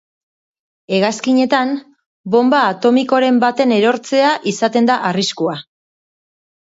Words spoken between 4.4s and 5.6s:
izaten da arriskua.